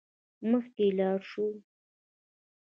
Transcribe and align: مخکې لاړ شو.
مخکې 0.49 0.85
لاړ 0.97 1.19
شو. 1.29 1.45